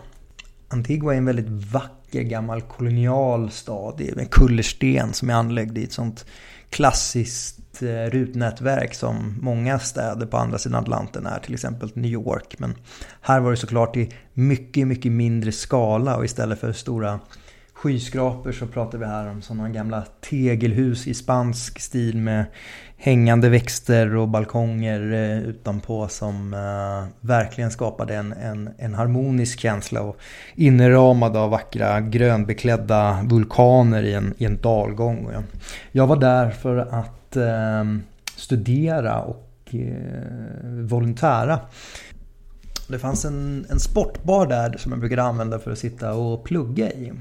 Antigua 0.69 1.14
är 1.14 1.19
en 1.19 1.25
väldigt 1.25 1.73
vacker 1.73 2.00
gammal 2.12 2.61
kolonial 2.61 3.50
stad. 3.50 4.00
med 4.00 4.19
en 4.19 4.26
kullersten 4.26 5.12
som 5.12 5.31
är 5.31 5.35
anlagd 5.35 5.79
i 5.79 5.85
ett 5.85 5.93
sånt 5.93 6.26
klassiskt 6.71 7.83
eh, 7.83 8.11
rutnätverk 8.11 8.95
som 8.95 9.38
många 9.40 9.79
städer 9.79 10.26
på 10.26 10.37
andra 10.37 10.59
sidan 10.59 10.83
Atlanten 10.83 11.26
är, 11.26 11.38
till 11.38 11.55
exempel 11.55 11.90
New 11.95 12.11
York. 12.11 12.55
Men 12.59 12.75
här 13.21 13.40
var 13.40 13.50
det 13.50 13.57
såklart 13.57 13.97
i 13.97 14.12
mycket, 14.33 14.87
mycket 14.87 15.12
mindre 15.12 15.52
skala 15.52 16.17
och 16.17 16.25
istället 16.25 16.61
för 16.61 16.73
stora 16.73 17.21
skyskrapor 17.83 18.53
så 18.53 18.67
pratar 18.67 18.99
vi 18.99 19.07
här 19.07 19.29
om 19.29 19.43
sådana 19.43 19.69
gamla 19.69 20.05
tegelhus 20.21 21.07
i 21.07 21.15
spansk 21.15 21.81
stil 21.81 22.17
med 22.17 22.45
hängande 22.97 23.49
växter 23.49 24.17
och 24.17 24.29
balkonger 24.29 25.13
eh, 25.13 25.49
utanpå 25.49 26.09
som 26.09 26.55
eh, 26.55 27.27
verkligen 27.27 27.71
skapade 27.71 28.15
en, 28.15 28.33
en, 28.33 28.71
en, 28.79 28.95
harmonisk 28.95 29.61
känsla 29.61 30.03
och 30.03 30.17
inramad 30.55 31.37
av 31.37 31.51
vackra 31.51 32.01
grönbeklädda 32.01 33.21
vulkaner 33.25 34.03
i 34.03 34.15
en, 34.15 34.35
i 34.39 34.45
en 34.45 34.61
dalgång. 34.61 35.29
Jag, 35.33 35.43
jag 35.93 36.07
var 36.07 36.17
där 36.17 36.51
för 36.51 36.77
att 36.77 37.37
eh, 37.37 37.85
studera 38.37 39.23
och 39.23 39.75
eh, 39.75 40.69
volontära. 40.83 41.61
Det 42.89 42.99
fanns 42.99 43.25
en, 43.25 43.67
en 43.71 43.81
sportbar 43.81 44.47
där 44.47 44.77
som 44.79 44.93
jag 44.93 45.01
brukade 45.01 45.23
använda 45.23 45.59
för 45.59 45.71
att 45.71 45.79
sitta 45.79 46.15
och 46.15 46.45
plugga 46.45 46.91
i. 46.91 47.13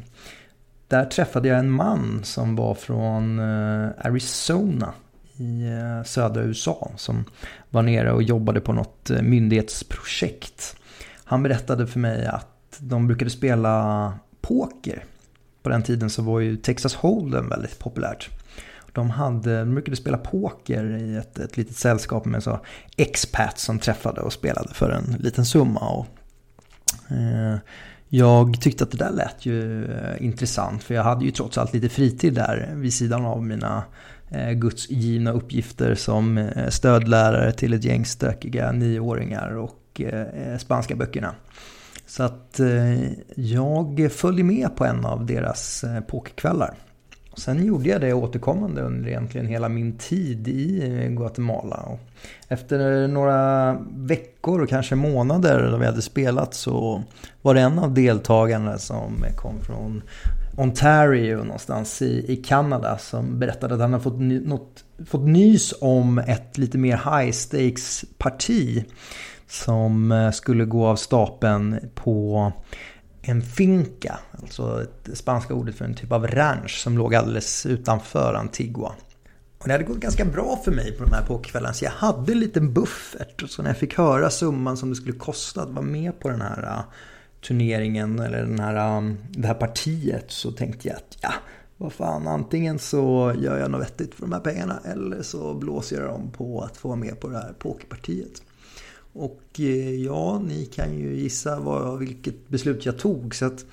Där 0.89 1.05
träffade 1.05 1.47
jag 1.47 1.59
en 1.59 1.71
man 1.71 2.23
som 2.23 2.55
var 2.55 2.75
från 2.75 3.39
eh, 3.39 3.89
Arizona 3.97 4.93
i 5.37 5.67
eh, 5.67 6.03
södra 6.03 6.43
USA 6.43 6.91
som 6.95 7.25
var 7.69 7.81
nere 7.81 8.11
och 8.11 8.23
jobbade 8.23 8.61
på 8.61 8.73
något 8.73 9.09
eh, 9.09 9.21
myndighetsprojekt. 9.21 10.75
Han 11.23 11.43
berättade 11.43 11.87
för 11.87 11.99
mig 11.99 12.25
att 12.25 12.77
de 12.79 13.07
brukade 13.07 13.31
spela 13.31 14.13
poker. 14.41 15.03
På 15.63 15.69
den 15.69 15.83
tiden 15.83 16.09
så 16.09 16.21
var 16.21 16.39
ju 16.39 16.57
Texas 16.57 16.97
Hold'em 16.97 17.49
väldigt 17.49 17.79
populärt. 17.79 18.29
De, 18.93 19.09
hade, 19.09 19.59
de 19.59 19.73
brukade 19.73 19.97
spela 19.97 20.17
poker 20.17 20.97
i 20.97 21.15
ett, 21.15 21.39
ett 21.39 21.57
litet 21.57 21.75
sällskap 21.75 22.25
med 22.25 22.43
så 22.43 22.59
expats 22.97 23.63
som 23.63 23.79
träffade 23.79 24.21
och 24.21 24.33
spelade 24.33 24.73
för 24.73 24.89
en 24.89 25.15
liten 25.19 25.45
summa. 25.45 25.89
Och, 25.89 26.07
eh, 27.11 27.57
jag 28.09 28.61
tyckte 28.61 28.83
att 28.83 28.91
det 28.91 28.97
där 28.97 29.11
lät 29.11 29.45
ju 29.45 29.85
eh, 29.85 30.25
intressant 30.25 30.83
för 30.83 30.93
jag 30.95 31.03
hade 31.03 31.25
ju 31.25 31.31
trots 31.31 31.57
allt 31.57 31.73
lite 31.73 31.89
fritid 31.89 32.33
där 32.33 32.73
vid 32.75 32.93
sidan 32.93 33.25
av 33.25 33.43
mina 33.43 33.83
eh, 34.29 34.51
gudsgivna 34.51 35.31
uppgifter 35.31 35.95
som 35.95 36.37
eh, 36.37 36.69
stödlärare 36.69 37.51
till 37.51 37.73
ett 37.73 37.83
gäng 37.83 38.05
stökiga 38.05 38.71
nioåringar 38.71 39.57
och 39.57 39.75
spanska 40.59 40.95
böckerna. 40.95 41.35
Så 42.05 42.23
att 42.23 42.59
jag 43.35 44.11
följde 44.11 44.43
med 44.43 44.75
på 44.75 44.85
en 44.85 45.05
av 45.05 45.25
deras 45.25 45.85
pokerkvällar. 46.07 46.73
Sen 47.37 47.65
gjorde 47.65 47.89
jag 47.89 48.01
det 48.01 48.13
återkommande 48.13 48.81
under 48.81 49.09
egentligen 49.09 49.47
hela 49.47 49.69
min 49.69 49.97
tid 49.97 50.47
i 50.47 51.07
Guatemala. 51.09 51.97
efter 52.47 53.07
några 53.07 53.73
veckor 53.91 54.61
och 54.61 54.69
kanske 54.69 54.95
månader 54.95 55.71
då 55.71 55.77
vi 55.77 55.85
hade 55.85 56.01
spelat 56.01 56.53
så 56.53 57.03
var 57.41 57.53
det 57.53 57.61
en 57.61 57.79
av 57.79 57.93
deltagarna 57.93 58.77
som 58.77 59.25
kom 59.35 59.59
från 59.61 60.01
Ontario 60.57 61.37
någonstans 61.43 62.01
i, 62.01 62.25
i 62.33 62.35
Kanada 62.35 62.97
som 62.97 63.39
berättade 63.39 63.73
att 63.73 63.81
han 63.81 63.91
hade 63.91 64.03
fått, 64.03 64.19
ny, 64.19 64.39
något, 64.39 64.83
fått 65.05 65.27
nys 65.27 65.73
om 65.81 66.17
ett 66.17 66.57
lite 66.57 66.77
mer 66.77 66.97
high 66.97 67.31
stakes 67.31 68.05
parti 68.17 68.85
som 69.47 70.11
eh, 70.11 70.31
skulle 70.31 70.65
gå 70.65 70.87
av 70.87 70.95
stapeln 70.95 71.79
på 71.95 72.51
en 73.21 73.41
finca, 73.41 74.19
alltså 74.31 74.85
det 75.03 75.15
spanska 75.15 75.53
ordet 75.53 75.75
för 75.75 75.85
en 75.85 75.95
typ 75.95 76.11
av 76.11 76.27
ranch 76.27 76.79
som 76.83 76.97
låg 76.97 77.15
alldeles 77.15 77.65
utanför 77.65 78.33
Antigua. 78.33 78.91
Och 79.59 79.67
det 79.67 79.71
hade 79.71 79.83
gått 79.83 79.99
ganska 79.99 80.25
bra 80.25 80.61
för 80.63 80.71
mig 80.71 80.91
på 80.91 81.03
de 81.03 81.11
här 81.11 81.25
pokerkvällarna 81.25 81.73
så 81.73 81.85
jag 81.85 81.91
hade 81.91 82.31
en 82.31 82.39
liten 82.39 82.73
buffert. 82.73 83.49
Så 83.49 83.61
när 83.61 83.69
jag 83.69 83.77
fick 83.77 83.97
höra 83.97 84.29
summan 84.29 84.77
som 84.77 84.89
det 84.89 84.95
skulle 84.95 85.17
kosta 85.17 85.61
att 85.61 85.69
vara 85.69 85.85
med 85.85 86.19
på 86.19 86.29
den 86.29 86.41
här 86.41 86.63
äh, 86.63 86.81
turneringen 87.47 88.19
eller 88.19 88.41
den 88.41 88.59
här, 88.59 88.97
ähm, 88.97 89.17
det 89.29 89.47
här 89.47 89.53
partiet 89.53 90.25
så 90.27 90.51
tänkte 90.51 90.87
jag 90.87 90.97
att 90.97 91.17
ja, 91.21 91.33
vad 91.77 91.93
fan, 91.93 92.27
antingen 92.27 92.79
så 92.79 93.33
gör 93.39 93.59
jag 93.59 93.71
något 93.71 93.81
vettigt 93.81 94.15
för 94.15 94.21
de 94.21 94.33
här 94.33 94.39
pengarna 94.39 94.79
eller 94.85 95.21
så 95.21 95.53
blåser 95.53 96.01
jag 96.01 96.09
dem 96.09 96.31
på 96.31 96.61
att 96.61 96.77
få 96.77 96.87
vara 96.87 96.99
med 96.99 97.19
på 97.19 97.27
det 97.27 97.37
här 97.37 97.53
pokerpartiet. 97.59 98.41
Och 99.19 99.59
eh, 99.59 99.95
ja, 99.95 100.39
ni 100.39 100.65
kan 100.65 100.93
ju 100.93 101.15
gissa 101.15 101.59
vad, 101.59 101.99
vilket 101.99 102.49
beslut 102.49 102.85
jag 102.85 102.97
tog. 102.97 103.35
Så 103.35 103.45
att 103.45 103.65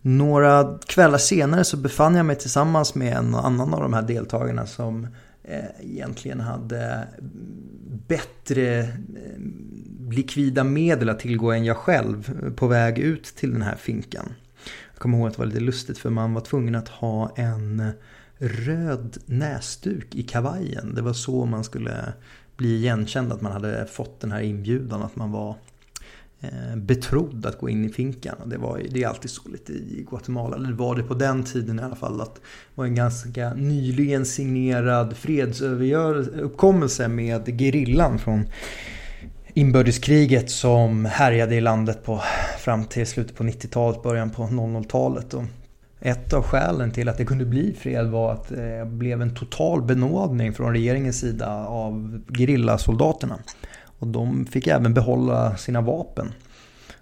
några 0.00 0.78
kvällar 0.86 1.18
senare 1.18 1.64
så 1.64 1.76
befann 1.76 2.14
jag 2.14 2.26
mig 2.26 2.36
tillsammans 2.36 2.94
med 2.94 3.16
en 3.16 3.34
annan 3.34 3.74
av 3.74 3.80
de 3.80 3.92
här 3.92 4.02
deltagarna 4.02 4.66
som 4.66 5.06
eh, 5.44 5.64
egentligen 5.80 6.40
hade 6.40 6.82
mm, 6.82 8.02
bättre 8.06 8.82
mm, 8.82 10.10
likvida 10.10 10.64
medel 10.64 11.08
att 11.08 11.20
tillgå 11.20 11.52
än 11.52 11.64
jag 11.64 11.76
själv 11.76 12.50
på 12.56 12.66
väg 12.66 12.98
ut 12.98 13.24
till 13.24 13.52
den 13.52 13.62
här 13.62 13.76
finkan. 13.76 14.32
Jag 14.92 15.00
kommer 15.00 15.18
ihåg 15.18 15.26
att 15.26 15.32
det 15.32 15.38
var 15.38 15.46
lite 15.46 15.60
lustigt 15.60 15.98
för 15.98 16.10
man 16.10 16.34
var 16.34 16.40
tvungen 16.40 16.74
att 16.74 16.88
ha 16.88 17.32
en 17.36 17.90
röd 18.38 19.18
näsduk 19.26 20.14
i 20.14 20.22
kavajen. 20.22 20.94
Det 20.94 21.02
var 21.02 21.12
så 21.12 21.44
man 21.44 21.64
skulle 21.64 22.12
bli 22.58 22.76
igenkänd 22.76 23.32
att 23.32 23.40
man 23.40 23.52
hade 23.52 23.86
fått 23.86 24.20
den 24.20 24.32
här 24.32 24.40
inbjudan 24.40 25.02
att 25.02 25.16
man 25.16 25.32
var 25.32 25.56
eh, 26.40 26.76
betrodd 26.76 27.46
att 27.46 27.58
gå 27.58 27.68
in 27.68 27.84
i 27.84 27.88
finkan. 27.88 28.36
Det, 28.46 28.58
var, 28.58 28.82
det 28.90 29.02
är 29.02 29.08
alltid 29.08 29.30
så 29.30 29.48
lite 29.48 29.72
i 29.72 30.06
Guatemala, 30.10 30.56
eller 30.56 30.72
var 30.72 30.96
det 30.96 31.02
på 31.02 31.14
den 31.14 31.44
tiden 31.44 31.78
i 31.78 31.82
alla 31.82 31.96
fall, 31.96 32.20
att 32.20 32.34
det 32.34 32.40
var 32.74 32.84
en 32.84 32.94
ganska 32.94 33.54
nyligen 33.54 34.26
signerad 34.26 35.16
fredsuppkommelse 35.16 37.08
med 37.08 37.60
gerillan 37.60 38.18
från 38.18 38.44
inbördeskriget 39.54 40.50
som 40.50 41.04
härjade 41.04 41.54
i 41.54 41.60
landet 41.60 42.04
på, 42.04 42.20
fram 42.58 42.84
till 42.84 43.06
slutet 43.06 43.36
på 43.36 43.44
90-talet, 43.44 44.02
början 44.02 44.30
på 44.30 44.42
00-talet. 44.42 45.34
Ett 46.00 46.32
av 46.32 46.42
skälen 46.42 46.90
till 46.90 47.08
att 47.08 47.18
det 47.18 47.24
kunde 47.24 47.44
bli 47.44 47.74
fred 47.74 48.06
var 48.06 48.32
att 48.32 48.48
det 48.48 48.86
blev 48.86 49.22
en 49.22 49.34
total 49.34 49.82
benådning 49.82 50.52
från 50.52 50.72
regeringens 50.72 51.20
sida 51.20 51.66
av 51.66 52.20
gerillasoldaterna. 52.28 53.38
Och 53.98 54.06
de 54.06 54.46
fick 54.46 54.66
även 54.66 54.94
behålla 54.94 55.56
sina 55.56 55.80
vapen. 55.80 56.32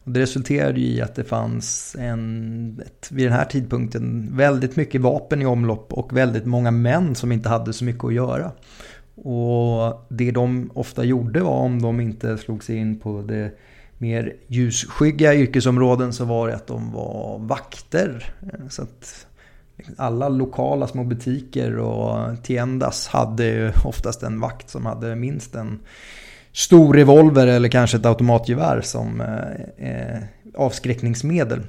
Och 0.05 0.13
det 0.13 0.21
resulterade 0.21 0.81
i 0.81 1.03
att 1.03 1.15
det 1.15 1.25
fanns 1.25 1.97
en, 1.99 2.81
ett, 2.87 3.09
vid 3.13 3.27
den 3.27 3.33
här 3.33 3.45
tidpunkten 3.45 4.37
väldigt 4.37 4.77
mycket 4.77 5.01
vapen 5.01 5.43
i 5.43 5.47
omlopp 5.47 5.93
och 5.93 6.17
väldigt 6.17 6.47
många 6.47 6.71
män 6.71 7.15
som 7.15 7.33
inte 7.33 7.49
hade 7.49 7.73
så 7.73 7.85
mycket 7.85 8.05
att 8.05 8.15
göra. 8.15 8.53
Och 9.15 10.07
det 10.09 10.31
de 10.31 10.71
ofta 10.75 11.05
gjorde 11.05 11.41
var 11.41 11.59
om 11.59 11.83
de 11.83 12.01
inte 12.01 12.39
slog 12.39 12.65
sig 12.65 12.77
in 12.77 13.01
på 13.01 13.23
det 13.23 13.51
mer 13.99 14.37
ljusskygga 14.47 15.35
yrkesområden 15.35 16.13
så 16.13 16.25
var 16.25 16.49
det 16.49 16.55
att 16.55 16.67
de 16.67 16.93
var 16.93 17.39
vakter. 17.39 18.35
Så 18.71 18.83
att 18.83 19.27
liksom, 19.77 19.95
alla 19.99 20.29
lokala 20.29 20.87
små 20.87 21.05
butiker 21.05 21.79
och 21.79 22.43
tiendas 22.43 23.09
hade 23.09 23.75
oftast 23.85 24.23
en 24.23 24.41
vakt 24.41 24.71
som 24.71 24.87
hade 24.87 25.17
minst 25.17 25.55
en 25.55 25.79
stor 26.53 26.95
revolver 26.95 27.47
eller 27.47 27.69
kanske 27.69 27.97
ett 27.97 28.07
automatgevär 28.07 28.81
som 28.81 29.21
eh, 29.21 29.89
eh 29.89 30.23
avskräckningsmedel. 30.55 31.61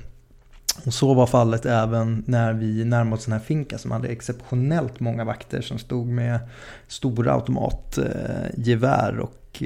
Och 0.86 0.94
så 0.94 1.14
var 1.14 1.28
fallet 1.28 1.66
även 1.66 2.24
när 2.28 2.54
vi 2.54 2.86
närmade 2.86 3.16
oss 3.16 3.26
den 3.26 3.34
här 3.34 3.40
finka 3.40 3.78
som 3.78 3.92
hade 3.92 4.08
exceptionellt 4.08 5.00
många 5.00 5.24
vakter 5.24 5.62
som 5.62 5.80
stod 5.80 6.08
med 6.08 6.40
stora 6.88 7.34
automatgevär 7.34 9.20
och 9.20 9.64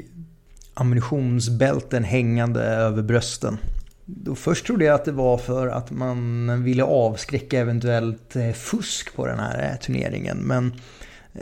ammunitionsbälten 0.74 2.04
hängande 2.04 2.62
över 2.62 3.02
brösten. 3.02 3.58
Då 4.04 4.34
först 4.34 4.66
trodde 4.66 4.84
jag 4.84 4.94
att 4.94 5.04
det 5.04 5.12
var 5.12 5.38
för 5.38 5.68
att 5.68 5.90
man 5.90 6.62
ville 6.64 6.82
avskräcka 6.82 7.60
eventuellt 7.60 8.36
eh, 8.36 8.52
fusk 8.52 9.14
på 9.16 9.26
den 9.26 9.38
här 9.38 9.70
eh, 9.70 9.78
turneringen. 9.78 10.38
Men 10.38 10.74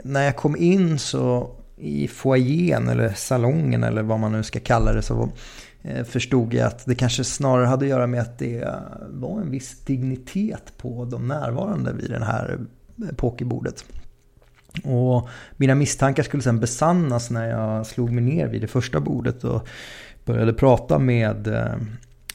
när 0.03 0.23
jag 0.23 0.35
kom 0.35 0.55
in 0.55 0.99
så 0.99 1.55
i 1.77 2.07
foajén 2.07 2.89
eller 2.89 3.09
salongen 3.09 3.83
eller 3.83 4.01
vad 4.01 4.19
man 4.19 4.31
nu 4.31 4.43
ska 4.43 4.59
kalla 4.59 4.93
det 4.93 5.01
så 5.01 5.29
eh, 5.81 6.03
förstod 6.03 6.53
jag 6.53 6.67
att 6.67 6.85
det 6.85 6.95
kanske 6.95 7.23
snarare 7.23 7.65
hade 7.65 7.85
att 7.85 7.89
göra 7.89 8.07
med 8.07 8.21
att 8.21 8.39
det 8.39 8.75
var 9.09 9.41
en 9.41 9.51
viss 9.51 9.79
dignitet 9.79 10.73
på 10.77 11.05
de 11.05 11.27
närvarande 11.27 11.93
vid 11.93 12.09
det 12.09 12.25
här 12.25 12.59
pokerbordet. 13.15 13.85
Och 14.83 15.29
mina 15.57 15.75
misstankar 15.75 16.23
skulle 16.23 16.43
sen 16.43 16.59
besannas 16.59 17.29
när 17.29 17.49
jag 17.49 17.85
slog 17.85 18.11
mig 18.11 18.23
ner 18.23 18.47
vid 18.47 18.61
det 18.61 18.67
första 18.67 18.99
bordet 18.99 19.43
och 19.43 19.67
började 20.25 20.53
prata 20.53 20.99
med 20.99 21.47
eh, 21.47 21.73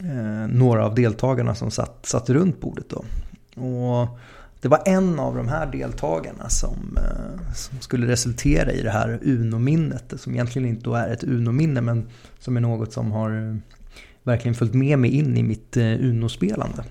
eh, 0.00 0.48
några 0.48 0.86
av 0.86 0.94
deltagarna 0.94 1.54
som 1.54 1.70
satt, 1.70 2.06
satt 2.06 2.30
runt 2.30 2.60
bordet. 2.60 2.86
Då. 2.88 3.04
Och 3.62 4.18
det 4.60 4.68
var 4.68 4.82
en 4.86 5.20
av 5.20 5.36
de 5.36 5.48
här 5.48 5.66
deltagarna 5.66 6.48
som, 6.48 6.98
eh, 6.98 7.52
som 7.54 7.80
skulle 7.80 8.06
resultera 8.06 8.72
i 8.72 8.82
det 8.82 8.90
här 8.90 9.18
Uno-minnet. 9.22 10.12
Som 10.16 10.32
egentligen 10.32 10.68
inte 10.68 10.90
är 10.90 11.12
ett 11.12 11.24
Uno-minne 11.24 11.80
men 11.80 12.06
som 12.38 12.56
är 12.56 12.60
något 12.60 12.92
som 12.92 13.12
har 13.12 13.30
eh, 13.30 13.56
verkligen 14.22 14.54
följt 14.54 14.74
med 14.74 14.98
mig 14.98 15.10
in 15.10 15.36
i 15.36 15.42
mitt 15.42 15.76
eh, 15.76 15.84
Uno-spelande. 15.84 16.84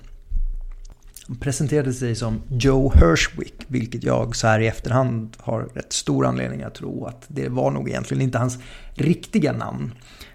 Han 1.28 1.38
presenterade 1.38 1.94
sig 1.94 2.16
som 2.16 2.42
Joe 2.50 2.94
Hirschwick, 2.94 3.66
vilket 3.68 4.04
jag 4.04 4.36
så 4.36 4.48
här 4.48 4.60
i 4.60 4.68
efterhand 4.68 5.38
har 5.40 5.62
rätt 5.74 5.94
stor 5.94 6.26
anledning 6.26 6.64
att 6.64 6.76
tro 6.76 7.06
att 7.06 7.26
det 7.28 7.50
var 7.50 7.72
nog 7.72 7.90
egentligen 7.90 8.22
inte 8.22 8.38
hans 8.38 8.60
riktiga 8.94 9.52
namn. 9.52 9.94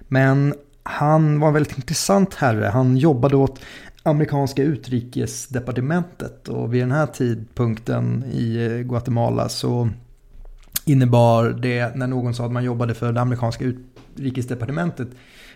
Men 0.08 0.54
han 0.82 1.40
var 1.40 1.48
en 1.48 1.54
väldigt 1.54 1.76
intressant 1.76 2.34
herre. 2.34 2.66
Han 2.66 2.96
jobbade 2.96 3.36
åt 3.36 3.60
amerikanska 4.02 4.62
utrikesdepartementet 4.62 6.48
och 6.48 6.74
vid 6.74 6.82
den 6.82 6.92
här 6.92 7.06
tidpunkten 7.06 8.24
i 8.32 8.66
eh, 8.66 8.78
Guatemala 8.78 9.48
så 9.48 9.88
innebar 10.84 11.44
det 11.44 11.96
när 11.96 12.06
någon 12.06 12.34
sa 12.34 12.46
att 12.46 12.52
man 12.52 12.64
jobbade 12.64 12.94
för 12.94 13.12
det 13.12 13.20
amerikanska 13.20 13.64
utrikesdepartementet 14.14 15.08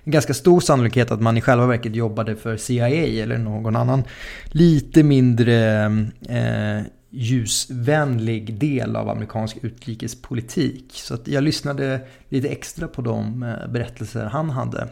en 0.04 0.12
ganska 0.12 0.34
stor 0.34 0.60
sannolikhet 0.60 1.10
att 1.10 1.20
man 1.20 1.36
i 1.36 1.40
själva 1.40 1.66
verket 1.66 1.94
jobbade 1.94 2.36
för 2.36 2.56
CIA 2.56 2.88
eller 3.22 3.38
någon 3.38 3.76
annan 3.76 4.04
lite 4.46 5.02
mindre 5.02 5.84
eh, 6.28 6.86
ljusvänlig 7.10 8.58
del 8.58 8.96
av 8.96 9.08
amerikansk 9.08 9.56
utrikespolitik. 9.62 10.92
Så 10.92 11.14
att 11.14 11.28
jag 11.28 11.44
lyssnade 11.44 12.00
lite 12.28 12.48
extra 12.48 12.88
på 12.88 13.02
de 13.02 13.42
eh, 13.42 13.72
berättelser 13.72 14.24
han 14.24 14.50
hade. 14.50 14.88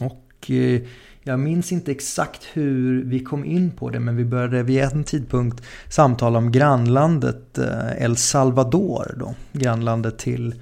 Och 0.00 0.50
eh, 0.50 0.80
jag 1.22 1.40
minns 1.40 1.72
inte 1.72 1.90
exakt 1.90 2.44
hur 2.52 3.04
vi 3.04 3.20
kom 3.20 3.44
in 3.44 3.70
på 3.70 3.90
det 3.90 4.00
men 4.00 4.16
vi 4.16 4.24
började 4.24 4.62
vid 4.62 4.80
en 4.80 5.04
tidpunkt 5.04 5.62
samtala 5.88 6.38
om 6.38 6.52
grannlandet 6.52 7.58
eh, 7.58 8.04
El 8.04 8.16
Salvador. 8.16 9.14
Då, 9.18 9.34
grannlandet 9.52 10.18
till 10.18 10.54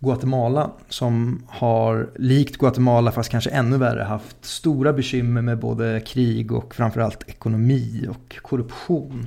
Guatemala 0.00 0.70
som 0.88 1.42
har 1.46 2.10
likt 2.16 2.56
Guatemala 2.56 3.12
fast 3.12 3.30
kanske 3.30 3.50
ännu 3.50 3.78
värre 3.78 4.02
haft 4.02 4.44
stora 4.44 4.92
bekymmer 4.92 5.42
med 5.42 5.58
både 5.58 6.00
krig 6.06 6.52
och 6.52 6.74
framförallt 6.74 7.28
ekonomi 7.28 8.06
och 8.08 8.36
korruption. 8.42 9.26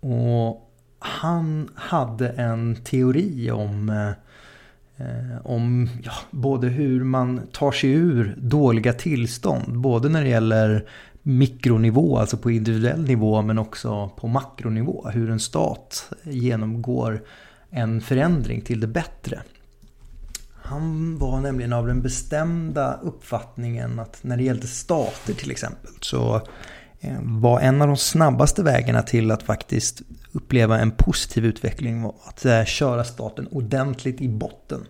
Och 0.00 0.70
han 0.98 1.68
hade 1.74 2.28
en 2.28 2.76
teori 2.84 3.50
om, 3.50 3.88
eh, 4.96 5.46
om 5.46 5.88
ja, 6.02 6.12
både 6.30 6.68
hur 6.68 7.04
man 7.04 7.40
tar 7.52 7.72
sig 7.72 7.90
ur 7.90 8.34
dåliga 8.38 8.92
tillstånd. 8.92 9.78
Både 9.78 10.08
när 10.08 10.22
det 10.22 10.28
gäller 10.28 10.88
mikronivå, 11.22 12.18
alltså 12.18 12.36
på 12.36 12.50
individuell 12.50 13.02
nivå, 13.02 13.42
men 13.42 13.58
också 13.58 14.08
på 14.16 14.28
makronivå. 14.28 15.08
Hur 15.12 15.30
en 15.30 15.40
stat 15.40 16.12
genomgår 16.22 17.22
en 17.70 18.00
förändring 18.00 18.60
till 18.60 18.80
det 18.80 18.86
bättre. 18.86 19.42
Han 20.70 21.18
var 21.18 21.40
nämligen 21.40 21.72
av 21.72 21.86
den 21.86 22.02
bestämda 22.02 22.98
uppfattningen 23.02 23.98
att 23.98 24.18
när 24.22 24.36
det 24.36 24.42
gällde 24.42 24.66
stater 24.66 25.34
till 25.34 25.50
exempel 25.50 25.90
så 26.00 26.34
eh, 27.00 27.18
var 27.22 27.60
en 27.60 27.82
av 27.82 27.88
de 27.88 27.96
snabbaste 27.96 28.62
vägarna 28.62 29.02
till 29.02 29.30
att 29.30 29.42
faktiskt 29.42 30.02
uppleva 30.32 30.78
en 30.78 30.90
positiv 30.90 31.44
utveckling 31.44 32.12
att 32.24 32.44
eh, 32.44 32.64
köra 32.64 33.04
staten 33.04 33.46
ordentligt 33.46 34.20
i 34.20 34.28
botten. 34.28 34.80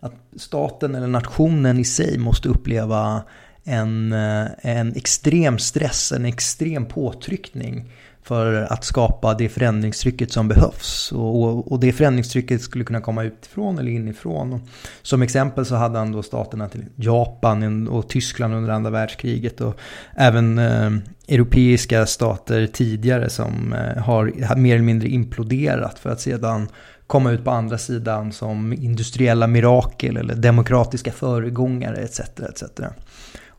Att 0.00 0.14
staten 0.36 0.94
eller 0.94 1.06
nationen 1.06 1.78
i 1.78 1.84
sig 1.84 2.18
måste 2.18 2.48
uppleva 2.48 3.22
en, 3.66 4.12
eh, 4.12 4.46
en 4.60 4.96
extrem 4.96 5.58
stress, 5.58 6.12
en 6.12 6.24
extrem 6.24 6.86
påtryckning 6.86 7.92
för 8.22 8.72
att 8.72 8.84
skapa 8.84 9.34
det 9.34 9.48
förändringstrycket 9.48 10.32
som 10.32 10.48
behövs. 10.48 11.12
Och, 11.12 11.72
och 11.72 11.80
det 11.80 11.92
förändringstrycket 11.92 12.62
skulle 12.62 12.84
kunna 12.84 13.00
komma 13.00 13.22
utifrån 13.24 13.78
eller 13.78 13.92
inifrån. 13.92 14.52
Och 14.52 14.60
som 15.02 15.22
exempel 15.22 15.66
så 15.66 15.74
hade 15.74 15.98
han 15.98 16.12
då 16.12 16.22
staterna 16.22 16.68
till 16.68 16.84
Japan 16.96 17.88
och 17.88 18.08
Tyskland 18.08 18.54
under 18.54 18.70
andra 18.70 18.90
världskriget 18.90 19.60
och 19.60 19.78
även 20.16 20.58
eh, 20.58 20.90
europeiska 21.28 22.06
stater 22.06 22.66
tidigare 22.66 23.30
som 23.30 23.72
eh, 23.72 24.02
har 24.02 24.56
mer 24.56 24.74
eller 24.74 24.84
mindre 24.84 25.08
imploderat 25.08 25.98
för 25.98 26.10
att 26.10 26.20
sedan 26.20 26.68
komma 27.06 27.30
ut 27.30 27.44
på 27.44 27.50
andra 27.50 27.78
sidan 27.78 28.32
som 28.32 28.72
industriella 28.72 29.46
mirakel 29.46 30.16
eller 30.16 30.34
demokratiska 30.34 31.12
föregångare 31.12 31.96
etc. 31.96 32.20
etc. 32.20 32.62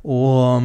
Och 0.08 0.62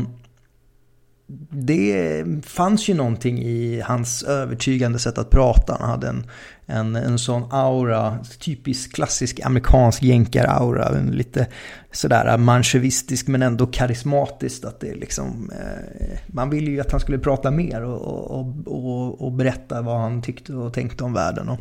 det 1.51 2.25
fanns 2.45 2.89
ju 2.89 2.95
någonting 2.95 3.39
i 3.39 3.81
hans 3.81 4.23
övertygande 4.23 4.99
sätt 4.99 5.19
att 5.19 5.31
prata. 5.31 5.77
Han 5.81 5.91
hade 5.91 6.09
en, 6.09 6.27
en, 6.67 6.97
en 6.97 7.19
sån 7.19 7.43
aura, 7.51 8.19
typisk 8.39 8.95
klassisk 8.95 9.41
amerikansk 9.45 10.03
jänkar-aura. 10.03 10.91
Lite 11.11 11.47
sådär 11.93 12.39
manchevistisk 12.39 13.29
men 13.29 13.43
ändå 13.43 13.67
karismatiskt. 13.67 14.65
Att 14.65 14.81
det 14.81 14.95
liksom, 14.95 15.51
eh, 15.51 16.19
man 16.27 16.51
ville 16.51 16.71
ju 16.71 16.81
att 16.81 16.91
han 16.91 17.01
skulle 17.01 17.19
prata 17.19 17.51
mer 17.51 17.85
och, 17.85 18.31
och, 18.31 18.47
och, 18.67 19.23
och, 19.27 19.33
berätta 19.33 19.83
vad 19.83 20.01
han 20.01 20.23
tyckte 20.23 20.55
och 20.55 20.75
tänkte 20.75 21.05
om 21.05 21.13
världen. 21.13 21.49
Och, 21.49 21.61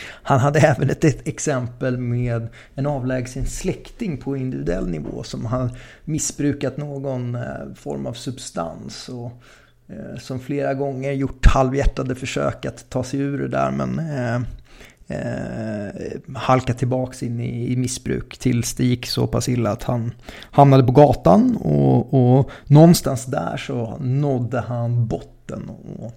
han 0.00 0.40
hade 0.40 0.60
även 0.60 0.90
ett, 0.90 1.04
ett, 1.04 1.28
exempel 1.28 1.98
med 1.98 2.48
en 2.74 2.86
avlägsen 2.86 3.46
släkting 3.46 4.16
på 4.16 4.36
individuell 4.36 4.88
nivå 4.88 5.22
som 5.22 5.46
har 5.46 5.70
missbrukat 6.04 6.76
någon 6.76 7.34
eh, 7.34 7.74
form 7.74 8.06
av 8.06 8.12
substans. 8.12 9.08
Och, 9.08 9.32
eh, 9.88 10.18
som 10.18 10.40
flera 10.40 10.74
gånger 10.74 11.12
gjort 11.12 11.46
halvhjärtade 11.46 12.14
försök 12.14 12.66
att 12.66 12.90
ta 12.90 13.04
sig 13.04 13.20
ur 13.20 13.38
det 13.38 13.48
där 13.48 13.70
men 13.70 13.98
eh, 13.98 14.42
eh, 15.12 16.34
halkat 16.34 16.78
tillbaks 16.78 17.22
in 17.22 17.40
i, 17.40 17.72
i 17.72 17.76
missbruk 17.76 18.38
tills 18.38 18.74
det 18.74 18.84
gick 18.84 19.06
så 19.06 19.26
pass 19.26 19.48
illa 19.48 19.70
att 19.70 19.82
han 19.82 20.14
hamnade 20.50 20.84
på 20.84 20.92
gatan 20.92 21.56
och, 21.56 22.14
och 22.14 22.50
någonstans 22.66 23.26
där 23.26 23.56
så 23.56 23.96
nådde 24.00 24.60
han 24.60 25.06
botten. 25.06 25.70
Och, 25.98 26.12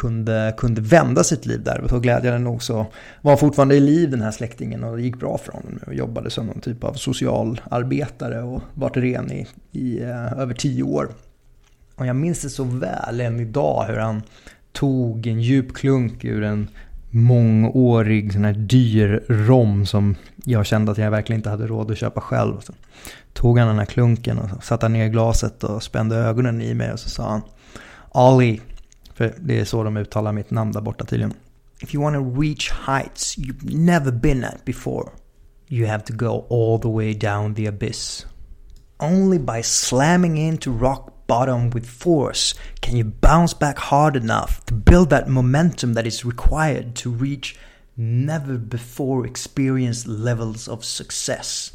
kunde, 0.00 0.54
kunde 0.56 0.80
vända 0.80 1.24
sitt 1.24 1.46
liv 1.46 1.62
där. 1.62 1.94
Och 1.94 2.02
glädjande 2.02 2.38
nog 2.38 2.62
så 2.62 2.86
var 3.22 3.30
han 3.30 3.38
fortfarande 3.38 3.74
i 3.74 3.80
liv 3.80 4.10
den 4.10 4.22
här 4.22 4.30
släktingen 4.30 4.84
och 4.84 4.96
det 4.96 5.02
gick 5.02 5.16
bra 5.16 5.38
för 5.38 5.52
honom. 5.52 5.78
Och 5.86 5.94
jobbade 5.94 6.30
som 6.30 6.46
någon 6.46 6.60
typ 6.60 6.84
av 6.84 6.94
socialarbetare 6.94 8.42
och 8.42 8.62
varit 8.74 8.96
ren 8.96 9.32
i, 9.32 9.46
i 9.72 10.02
eh, 10.02 10.32
över 10.32 10.54
tio 10.54 10.82
år. 10.82 11.08
Och 11.96 12.06
jag 12.06 12.16
minns 12.16 12.42
det 12.42 12.50
så 12.50 12.64
väl 12.64 13.20
än 13.20 13.40
idag 13.40 13.84
hur 13.88 13.96
han 13.96 14.22
tog 14.72 15.26
en 15.26 15.40
djup 15.40 15.74
klunk 15.74 16.24
ur 16.24 16.42
en 16.42 16.68
mångårig 17.10 18.32
sån 18.32 18.44
här 18.44 18.52
dyr 18.52 19.24
rom 19.28 19.86
som 19.86 20.16
jag 20.44 20.66
kände 20.66 20.92
att 20.92 20.98
jag 20.98 21.10
verkligen 21.10 21.38
inte 21.38 21.50
hade 21.50 21.66
råd 21.66 21.90
att 21.90 21.98
köpa 21.98 22.20
själv. 22.20 22.56
Och 22.56 22.62
så 22.62 22.72
tog 23.32 23.58
han 23.58 23.68
den 23.68 23.78
här 23.78 23.86
klunken 23.86 24.38
och 24.38 24.64
satte 24.64 24.88
ner 24.88 25.08
glaset 25.08 25.64
och 25.64 25.82
spände 25.82 26.16
ögonen 26.16 26.62
i 26.62 26.74
mig 26.74 26.92
och 26.92 26.98
så 26.98 27.08
sa 27.08 27.30
han 27.30 27.42
Ali, 28.12 28.60
för 29.20 29.34
det 29.40 29.60
är 29.60 29.64
så 29.64 29.82
de 29.82 29.96
uttalar 29.96 30.32
mitt 30.32 30.50
namn 30.50 30.72
där 30.72 30.80
borta 30.80 31.04
tydligen. 31.04 31.34
If 31.80 31.94
you 31.94 32.04
want 32.04 32.16
to 32.16 32.40
reach 32.40 32.72
heights 32.86 33.38
you've 33.38 33.76
never 33.76 34.12
been 34.12 34.44
at 34.44 34.64
before, 34.64 35.08
you 35.68 35.88
have 35.88 36.04
to 36.04 36.14
go 36.14 36.46
all 36.50 36.80
the 36.80 36.88
way 36.88 37.14
down 37.14 37.54
the 37.54 37.68
abyss. 37.68 38.26
Only 38.98 39.38
by 39.38 39.62
slamming 39.62 40.38
into 40.38 40.70
rock 40.70 41.26
bottom 41.26 41.70
with 41.70 41.88
force 41.88 42.54
can 42.80 42.96
you 42.96 43.12
bounce 43.20 43.58
back 43.58 43.78
hard 43.78 44.16
enough 44.16 44.64
to 44.64 44.74
build 44.74 45.10
that 45.10 45.28
momentum 45.28 45.94
that 45.94 46.06
is 46.06 46.24
required 46.24 46.94
to 46.94 47.10
reach 47.10 47.58
never 47.96 48.58
before 48.58 49.26
experienced 49.26 50.06
levels 50.06 50.68
of 50.68 50.84
success. 50.84 51.72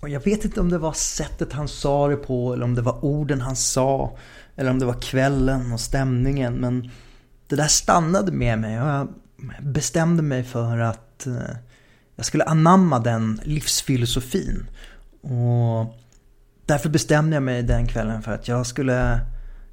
Och 0.00 0.08
jag 0.08 0.24
vet 0.24 0.44
inte 0.44 0.60
om 0.60 0.68
det 0.70 0.78
var 0.78 0.92
sättet 0.92 1.52
han 1.52 1.68
sa 1.68 2.08
det 2.08 2.16
på 2.16 2.52
eller 2.52 2.64
om 2.64 2.74
det 2.74 2.82
var 2.82 3.04
orden 3.04 3.40
han 3.40 3.56
sa. 3.56 4.16
Eller 4.60 4.70
om 4.70 4.78
det 4.78 4.86
var 4.86 5.00
kvällen 5.00 5.72
och 5.72 5.80
stämningen. 5.80 6.54
Men 6.54 6.90
det 7.46 7.56
där 7.56 7.68
stannade 7.68 8.32
med 8.32 8.58
mig 8.58 8.80
och 8.82 8.88
jag 8.88 9.08
bestämde 9.60 10.22
mig 10.22 10.44
för 10.44 10.78
att 10.78 11.26
eh, 11.26 11.56
jag 12.16 12.26
skulle 12.26 12.44
anamma 12.44 12.98
den 12.98 13.40
livsfilosofin. 13.44 14.70
Och 15.20 15.94
därför 16.66 16.88
bestämde 16.88 17.36
jag 17.36 17.42
mig 17.42 17.62
den 17.62 17.86
kvällen 17.86 18.22
för 18.22 18.32
att 18.32 18.48
jag 18.48 18.66
skulle 18.66 19.20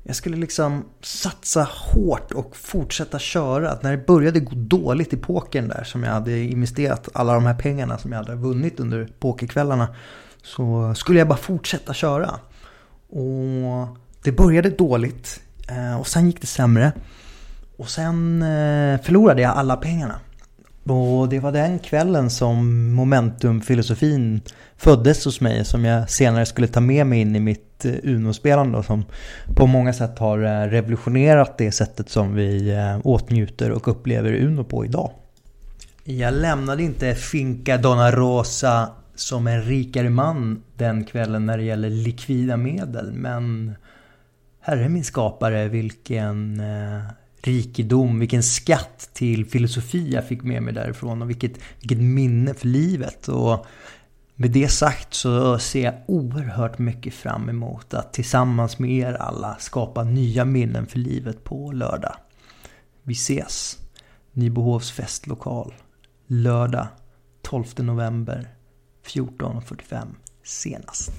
jag 0.03 0.15
skulle 0.15 0.37
liksom 0.37 0.85
satsa 1.01 1.67
hårt 1.71 2.31
och 2.31 2.57
fortsätta 2.57 3.19
köra. 3.19 3.71
Att 3.71 3.83
när 3.83 3.91
det 3.91 4.05
började 4.05 4.39
gå 4.39 4.55
dåligt 4.55 5.13
i 5.13 5.17
pokern 5.17 5.67
där 5.67 5.83
som 5.83 6.03
jag 6.03 6.11
hade 6.11 6.39
investerat 6.39 7.09
alla 7.13 7.33
de 7.33 7.45
här 7.45 7.53
pengarna 7.59 7.97
som 7.97 8.11
jag 8.11 8.19
hade 8.19 8.35
vunnit 8.35 8.79
under 8.79 9.09
pokerkvällarna. 9.19 9.95
så 10.43 10.93
skulle 10.95 11.19
jag 11.19 11.27
bara 11.27 11.37
fortsätta 11.37 11.93
köra. 11.93 12.39
Och 13.09 13.97
det 14.23 14.31
började 14.31 14.69
dåligt 14.69 15.41
eh, 15.69 15.99
och 15.99 16.07
sen 16.07 16.25
gick 16.25 16.41
det 16.41 16.47
sämre. 16.47 16.91
Och 17.77 17.89
sen 17.89 18.41
eh, 18.41 19.01
förlorade 19.01 19.41
jag 19.41 19.51
alla 19.51 19.75
pengarna. 19.75 20.19
Och 20.83 21.29
det 21.29 21.39
var 21.39 21.51
den 21.51 21.79
kvällen 21.79 22.29
som 22.29 22.89
momentumfilosofin 22.93 24.41
föddes 24.77 25.25
hos 25.25 25.41
mig 25.41 25.65
som 25.65 25.85
jag 25.85 26.09
senare 26.09 26.45
skulle 26.45 26.67
ta 26.67 26.79
med 26.79 27.07
mig 27.07 27.19
in 27.19 27.35
i 27.35 27.39
mitt 27.39 27.85
eh, 27.85 27.93
Uno-spelande 28.03 28.83
som 28.83 29.05
på 29.55 29.67
många 29.67 29.93
sätt 29.93 30.19
har 30.19 30.37
revolutionerat 30.67 31.57
det 31.57 31.71
sättet 31.71 32.09
som 32.09 32.35
vi 32.35 32.75
åtnjuter 33.03 33.71
och 33.71 33.87
upplever 33.87 34.33
Uno 34.33 34.63
på 34.63 34.85
idag. 34.85 35.11
Jag 36.03 36.33
lämnade 36.33 36.83
inte 36.83 37.15
Finca 37.15 37.77
Donna 37.77 38.11
Rosa 38.11 38.89
som 39.15 39.47
en 39.47 39.63
rikare 39.63 40.09
man 40.09 40.63
den 40.75 41.05
kvällen 41.05 41.45
när 41.45 41.57
det 41.57 41.63
gäller 41.63 41.89
likvida 41.89 42.57
medel. 42.57 43.11
Men 43.11 43.75
herre 44.67 44.89
min 44.89 45.03
skapare 45.03 45.67
vilken 45.67 46.59
eh, 46.59 47.01
rikedom, 47.41 48.19
vilken 48.19 48.43
skatt 48.43 49.09
till 49.13 49.45
filosofi 49.45 50.11
jag 50.11 50.27
fick 50.27 50.43
med 50.43 50.63
mig 50.63 50.73
därifrån 50.73 51.21
och 51.21 51.29
vilket, 51.29 51.51
vilket 51.79 51.97
minne 51.97 52.53
för 52.53 52.67
livet. 52.67 53.27
Och 53.27 53.65
med 54.35 54.51
det 54.51 54.67
sagt 54.67 55.13
så 55.13 55.59
ser 55.59 55.83
jag 55.83 55.93
oerhört 56.07 56.79
mycket 56.79 57.13
fram 57.13 57.49
emot 57.49 57.93
att 57.93 58.13
tillsammans 58.13 58.79
med 58.79 58.91
er 58.91 59.13
alla 59.13 59.55
skapa 59.59 60.03
nya 60.03 60.45
minnen 60.45 60.87
för 60.87 60.99
livet 60.99 61.43
på 61.43 61.71
lördag. 61.71 62.15
Vi 63.03 63.13
ses! 63.13 63.77
Nybohovs 64.31 64.91
festlokal. 64.91 65.73
Lördag 66.27 66.87
12 67.41 67.65
november 67.77 68.47
14.45 69.05 70.07
senast. 70.43 71.11